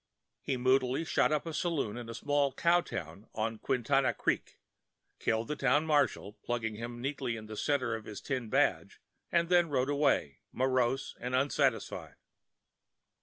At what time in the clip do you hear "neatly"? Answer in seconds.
6.99-7.37